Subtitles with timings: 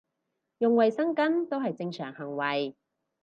[0.57, 2.75] 用衞生巾都係正常行為